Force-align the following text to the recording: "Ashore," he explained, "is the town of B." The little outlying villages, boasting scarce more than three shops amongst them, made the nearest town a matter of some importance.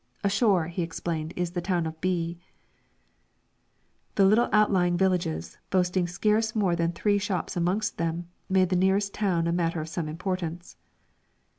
"Ashore," 0.23 0.65
he 0.65 0.81
explained, 0.81 1.31
"is 1.35 1.51
the 1.51 1.61
town 1.61 1.85
of 1.85 2.01
B." 2.01 2.39
The 4.15 4.25
little 4.25 4.49
outlying 4.51 4.97
villages, 4.97 5.59
boasting 5.69 6.07
scarce 6.07 6.55
more 6.55 6.75
than 6.75 6.91
three 6.91 7.19
shops 7.19 7.55
amongst 7.55 7.99
them, 7.99 8.27
made 8.49 8.69
the 8.69 8.75
nearest 8.75 9.13
town 9.13 9.45
a 9.45 9.51
matter 9.51 9.79
of 9.79 9.89
some 9.89 10.07
importance. 10.09 10.75